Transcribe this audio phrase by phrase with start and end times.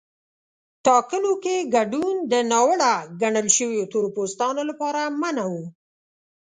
[0.85, 5.55] ټاکنو کې ګډون د ناوړه ګڼل شویو تور پوستانو لپاره منع و.